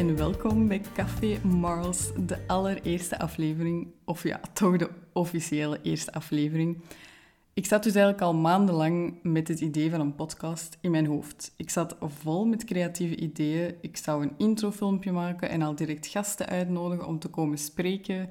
[0.00, 6.78] en welkom bij Café Marls, de allereerste aflevering, of ja, toch de officiële eerste aflevering.
[7.54, 11.52] Ik zat dus eigenlijk al maandenlang met het idee van een podcast in mijn hoofd.
[11.56, 13.74] Ik zat vol met creatieve ideeën.
[13.80, 18.28] Ik zou een introfilmpje maken en al direct gasten uitnodigen om te komen spreken.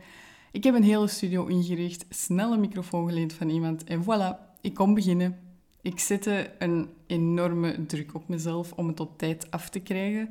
[0.51, 4.73] Ik heb een hele studio ingericht, snel een microfoon geleend van iemand en voilà, ik
[4.73, 5.37] kon beginnen.
[5.81, 10.29] Ik zette een enorme druk op mezelf om het op tijd af te krijgen,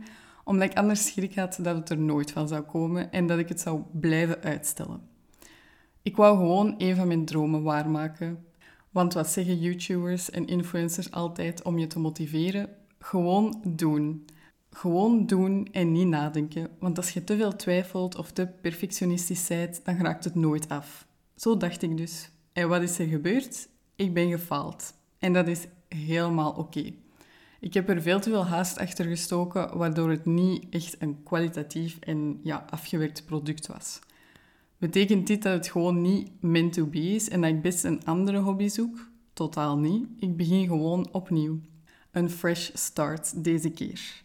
[0.48, 3.48] omdat ik anders schrik had dat het er nooit van zou komen en dat ik
[3.48, 5.00] het zou blijven uitstellen.
[6.02, 8.44] Ik wou gewoon een van mijn dromen waarmaken.
[8.90, 12.68] Want wat zeggen YouTubers en influencers altijd om je te motiveren?
[12.98, 14.24] Gewoon doen.
[14.70, 16.68] Gewoon doen en niet nadenken.
[16.78, 21.06] Want als je te veel twijfelt of te perfectionistisch bent, dan raakt het nooit af.
[21.36, 22.30] Zo dacht ik dus.
[22.52, 23.68] En wat is er gebeurd?
[23.96, 24.94] Ik ben gefaald.
[25.18, 26.92] En dat is helemaal oké.
[27.60, 31.98] Ik heb er veel te veel haast achter gestoken, waardoor het niet echt een kwalitatief
[32.00, 34.00] en ja, afgewerkt product was.
[34.78, 38.04] Betekent dit dat het gewoon niet meant to be is en dat ik best een
[38.04, 39.08] andere hobby zoek?
[39.32, 40.06] Totaal niet.
[40.18, 41.60] Ik begin gewoon opnieuw.
[42.10, 44.22] Een fresh start deze keer.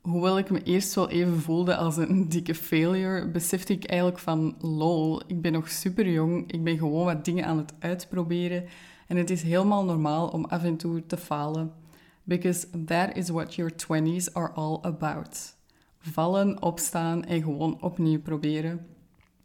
[0.00, 4.56] Hoewel ik me eerst wel even voelde als een dikke failure, besefte ik eigenlijk van
[4.60, 8.64] lol, ik ben nog super jong, ik ben gewoon wat dingen aan het uitproberen
[9.08, 11.72] en het is helemaal normaal om af en toe te falen.
[12.24, 15.56] Because that is what your 20s are all about.
[15.98, 18.86] Vallen, opstaan en gewoon opnieuw proberen.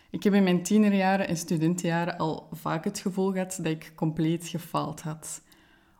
[0.09, 4.47] Ik heb in mijn tienerjaren en studentenjaren al vaak het gevoel gehad dat ik compleet
[4.47, 5.41] gefaald had.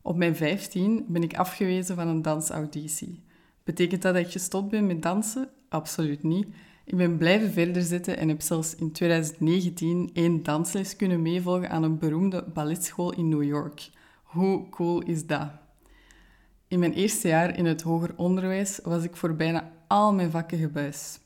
[0.02, 3.23] Op mijn 15 ben ik afgewezen van een dansauditie.
[3.63, 5.50] Betekent dat dat ik gestopt ben met dansen?
[5.69, 6.47] Absoluut niet.
[6.85, 11.83] Ik ben blijven verder zitten en heb zelfs in 2019 één dansles kunnen meevolgen aan
[11.83, 13.89] een beroemde balletschool in New York.
[14.23, 15.50] Hoe cool is dat?
[16.69, 20.57] In mijn eerste jaar in het hoger onderwijs was ik voor bijna al mijn vakken
[20.57, 21.19] gebuis.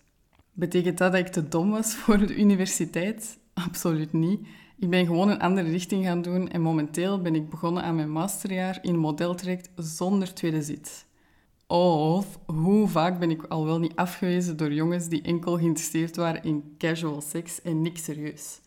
[0.53, 3.37] Betekent dat dat ik te dom was voor de universiteit?
[3.53, 4.47] Absoluut niet.
[4.79, 8.11] Ik ben gewoon een andere richting gaan doen en momenteel ben ik begonnen aan mijn
[8.11, 11.05] masterjaar in modeltraject zonder tweede zit.
[11.67, 16.43] Oh, hoe vaak ben ik al wel niet afgewezen door jongens die enkel geïnteresseerd waren
[16.43, 18.59] in casual seks en niks serieus.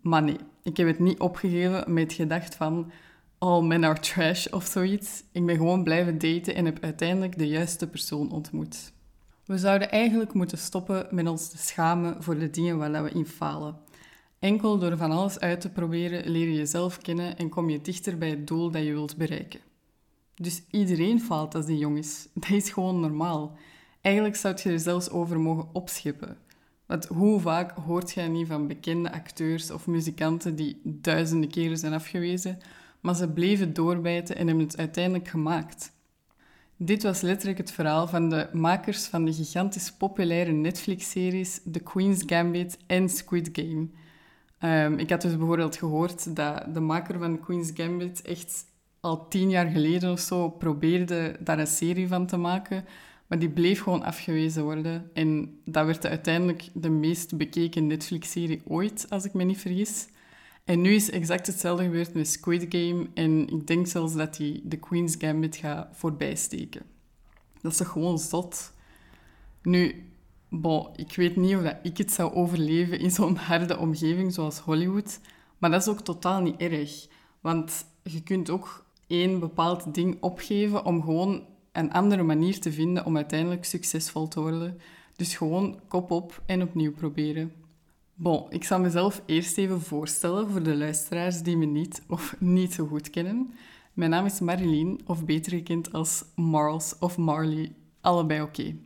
[0.00, 2.90] Maar nee, ik heb het niet opgegeven met gedacht van
[3.44, 5.22] all men are trash of zoiets.
[5.32, 8.92] Ik ben gewoon blijven daten en heb uiteindelijk de juiste persoon ontmoet.
[9.44, 13.26] We zouden eigenlijk moeten stoppen met ons te schamen voor de dingen waar we in
[13.26, 13.76] falen.
[14.38, 18.18] Enkel door van alles uit te proberen leer je jezelf kennen en kom je dichter
[18.18, 19.60] bij het doel dat je wilt bereiken.
[20.34, 22.28] Dus iedereen faalt als die jong is.
[22.34, 23.56] Dat is gewoon normaal.
[24.00, 26.36] Eigenlijk zou je er zelfs over mogen opschippen.
[26.86, 31.92] Want hoe vaak hoort je niet van bekende acteurs of muzikanten die duizenden keren zijn
[31.92, 32.58] afgewezen,
[33.04, 35.92] maar ze bleven doorbijten en hebben het uiteindelijk gemaakt?
[36.76, 42.22] Dit was letterlijk het verhaal van de makers van de gigantisch populaire Netflix-series The Queen's
[42.26, 43.88] Gambit en Squid Game.
[44.86, 48.64] Um, ik had dus bijvoorbeeld gehoord dat de maker van Queen's Gambit echt
[49.00, 52.84] al tien jaar geleden of zo probeerde daar een serie van te maken,
[53.26, 55.10] maar die bleef gewoon afgewezen worden.
[55.12, 60.06] En dat werd uiteindelijk de meest bekeken Netflix-serie ooit, als ik me niet vergis.
[60.64, 63.06] En nu is exact hetzelfde gebeurd met Squid Game.
[63.14, 66.82] En ik denk zelfs dat hij de Queen's Gambit gaat voorbijsteken.
[67.60, 68.72] Dat is toch gewoon zot?
[69.62, 70.08] Nu,
[70.96, 75.20] ik weet niet of ik het zou overleven in zo'n harde omgeving zoals Hollywood.
[75.58, 77.08] Maar dat is ook totaal niet erg.
[77.40, 83.04] Want je kunt ook één bepaald ding opgeven om gewoon een andere manier te vinden
[83.04, 84.78] om uiteindelijk succesvol te worden.
[85.16, 87.52] Dus gewoon kop op en opnieuw proberen.
[88.16, 92.72] Bon, ik zal mezelf eerst even voorstellen voor de luisteraars die me niet of niet
[92.72, 93.54] zo goed kennen.
[93.92, 98.76] Mijn naam is Marilyn, of beter gekend als Marls of Marley, allebei oké.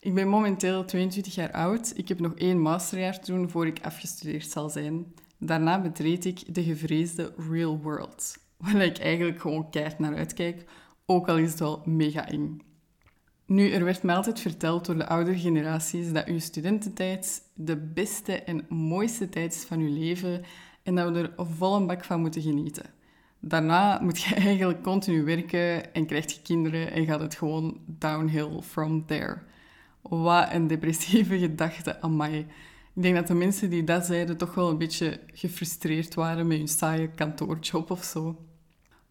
[0.00, 1.92] Ik ben momenteel 22 jaar oud.
[1.96, 5.14] Ik heb nog één masterjaar te doen voor ik afgestudeerd zal zijn.
[5.38, 10.64] Daarna betreed ik de gevreesde real world, waar ik eigenlijk gewoon keihard naar uitkijk,
[11.06, 12.60] ook al is het wel mega eng.
[13.52, 18.42] Nu, er werd mij altijd verteld door de oudere generaties dat uw studententijd de beste
[18.42, 20.42] en mooiste tijd is van uw leven
[20.82, 22.84] en dat we er vol een bak van moeten genieten.
[23.40, 28.60] Daarna moet je eigenlijk continu werken en krijg je kinderen en gaat het gewoon downhill
[28.60, 29.38] from there.
[30.02, 32.38] Wat een depressieve gedachte, amai.
[32.94, 36.58] Ik denk dat de mensen die dat zeiden toch wel een beetje gefrustreerd waren met
[36.58, 38.36] hun saaie kantoorjob of zo.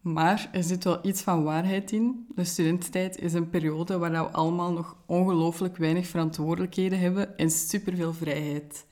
[0.02, 2.26] Maar er zit wel iets van waarheid in.
[2.36, 8.14] De studententijd is een periode waar we allemaal nog ongelooflijk weinig verantwoordelijkheden hebben en superveel
[8.14, 8.86] vrijheid.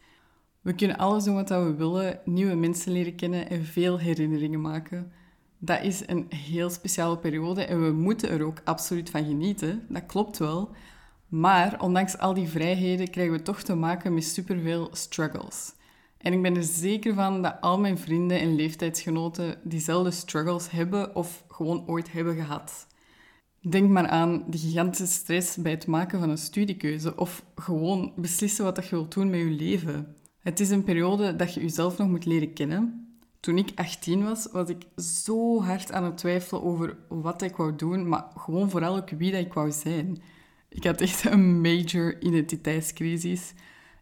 [0.61, 5.11] We kunnen alles doen wat we willen, nieuwe mensen leren kennen en veel herinneringen maken.
[5.57, 9.85] Dat is een heel speciale periode en we moeten er ook absoluut van genieten.
[9.89, 10.71] Dat klopt wel.
[11.27, 15.73] Maar ondanks al die vrijheden krijgen we toch te maken met superveel struggles.
[16.19, 21.15] En ik ben er zeker van dat al mijn vrienden en leeftijdsgenoten diezelfde struggles hebben
[21.15, 22.87] of gewoon ooit hebben gehad.
[23.61, 28.63] Denk maar aan de gigantische stress bij het maken van een studiekeuze of gewoon beslissen
[28.63, 30.15] wat je wilt doen met je leven.
[30.39, 33.07] Het is een periode dat je jezelf nog moet leren kennen.
[33.39, 37.75] Toen ik 18 was, was ik zo hard aan het twijfelen over wat ik wou
[37.75, 40.21] doen, maar gewoon vooral ook wie dat ik wou zijn.
[40.69, 43.53] Ik had echt een major identiteitscrisis.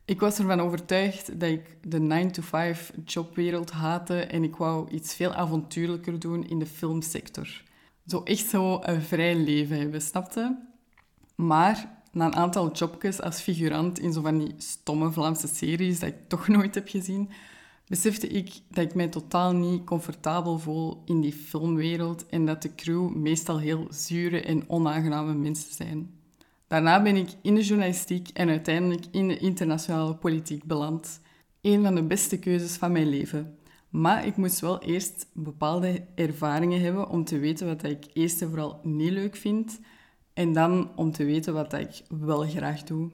[0.07, 5.33] Ik was ervan overtuigd dat ik de 9-to-5 jobwereld haatte en ik wou iets veel
[5.33, 7.63] avontuurlijker doen in de filmsector.
[8.05, 10.57] Zo echt zo een vrij leven hebben, snapte?
[11.35, 16.09] Maar na een aantal jobjes als figurant in zo van die stomme Vlaamse series dat
[16.09, 17.29] ik toch nooit heb gezien,
[17.87, 22.75] besefte ik dat ik mij totaal niet comfortabel voel in die filmwereld en dat de
[22.75, 26.16] crew meestal heel zure en onaangename mensen zijn.
[26.67, 31.21] Daarna ben ik in de journalistiek en uiteindelijk in de internationale politiek beland.
[31.61, 33.57] Een van de beste keuzes van mijn leven.
[33.89, 38.49] Maar ik moest wel eerst bepaalde ervaringen hebben om te weten wat ik eerst en
[38.49, 39.79] vooral niet leuk vind.
[40.33, 43.11] En dan om te weten wat ik wel graag doe.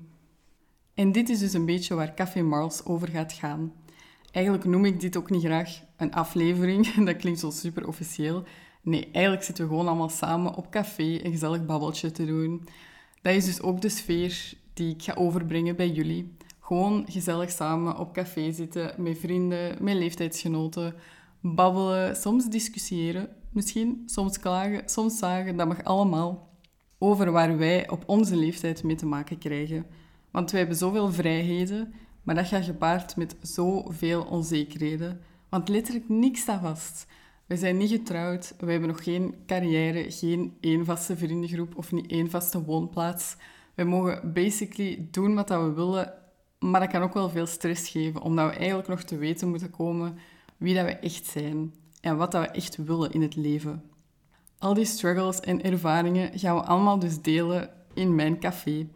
[0.93, 3.73] En dit is dus een beetje waar Café Marls over gaat gaan.
[4.31, 8.43] Eigenlijk noem ik dit ook niet graag een aflevering, dat klinkt zo super officieel.
[8.81, 12.67] Nee, eigenlijk zitten we gewoon allemaal samen op café een gezellig babbeltje te doen.
[13.23, 16.35] Dat is dus ook de sfeer die ik ga overbrengen bij jullie.
[16.59, 20.95] Gewoon gezellig samen op café zitten met vrienden, met leeftijdsgenoten,
[21.39, 26.49] babbelen, soms discussiëren, misschien, soms klagen, soms zagen, dat mag allemaal.
[26.97, 29.85] Over waar wij op onze leeftijd mee te maken krijgen.
[30.31, 31.93] Want wij hebben zoveel vrijheden,
[32.23, 35.21] maar dat gaat gepaard met zoveel onzekerheden.
[35.49, 37.05] Want letterlijk niks staat vast.
[37.45, 42.11] We zijn niet getrouwd, we hebben nog geen carrière, geen één vaste vriendengroep of niet
[42.11, 43.35] één vaste woonplaats.
[43.75, 46.13] We mogen basically doen wat we willen,
[46.59, 49.69] maar dat kan ook wel veel stress geven, omdat we eigenlijk nog te weten moeten
[49.69, 50.17] komen
[50.57, 53.83] wie dat we echt zijn en wat dat we echt willen in het leven.
[54.57, 58.87] Al die struggles en ervaringen gaan we allemaal dus delen in mijn café.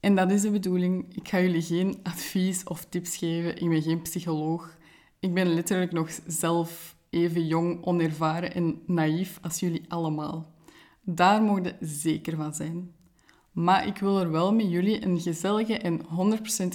[0.00, 1.14] En dat is de bedoeling.
[1.14, 3.60] Ik ga jullie geen advies of tips geven.
[3.60, 4.76] Ik ben geen psycholoog.
[5.20, 10.52] Ik ben letterlijk nog zelf even jong, onervaren en naïef als jullie allemaal.
[11.02, 12.92] Daar mogen zeker van zijn.
[13.52, 16.00] Maar ik wil er wel met jullie een gezellige en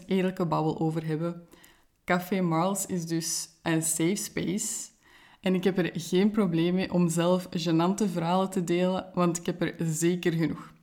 [0.01, 1.47] 100% eerlijke babbel over hebben.
[2.05, 4.91] Café Marls is dus een safe space.
[5.41, 9.45] En ik heb er geen probleem mee om zelf gênante verhalen te delen, want ik
[9.45, 10.73] heb er zeker genoeg.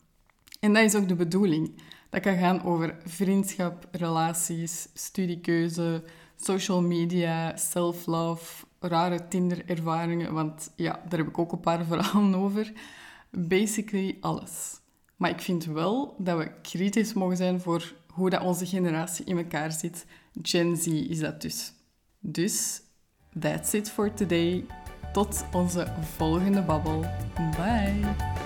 [0.60, 1.82] En dat is ook de bedoeling.
[2.10, 6.04] Dat kan gaan over vriendschap, relaties, studiekeuze,
[6.36, 12.72] social media, self-love, rare Tinder-ervaringen, want ja, daar heb ik ook een paar verhalen over.
[13.30, 14.80] Basically alles.
[15.16, 19.38] Maar ik vind wel dat we kritisch mogen zijn voor hoe dat onze generatie in
[19.38, 20.06] elkaar zit.
[20.42, 21.72] Gen Z is dat dus.
[22.18, 22.82] Dus,
[23.40, 24.64] that's it for today.
[25.12, 27.00] Tot onze volgende babbel.
[27.56, 28.39] Bye!